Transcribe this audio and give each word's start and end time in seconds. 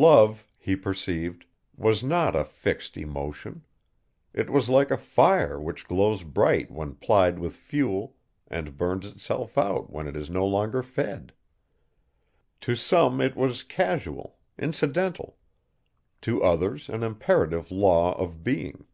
Love, 0.00 0.44
he 0.56 0.74
perceived, 0.74 1.44
was 1.76 2.02
not 2.02 2.34
a 2.34 2.44
fixed 2.44 2.96
emotion. 2.96 3.64
It 4.34 4.50
was 4.50 4.68
like 4.68 4.90
a 4.90 4.96
fire 4.96 5.60
which 5.60 5.86
glows 5.86 6.24
bright 6.24 6.68
when 6.68 6.96
plied 6.96 7.38
with 7.38 7.54
fuel 7.54 8.16
and 8.48 8.76
burns 8.76 9.06
itself 9.06 9.56
out 9.56 9.88
when 9.88 10.08
it 10.08 10.16
is 10.16 10.28
no 10.28 10.44
longer 10.44 10.82
fed. 10.82 11.32
To 12.62 12.74
some 12.74 13.20
it 13.20 13.36
was 13.36 13.62
casual, 13.62 14.38
incidental; 14.58 15.36
to 16.22 16.42
others 16.42 16.88
an 16.88 17.04
imperative 17.04 17.70
law 17.70 18.16
of 18.18 18.42
being. 18.42 18.84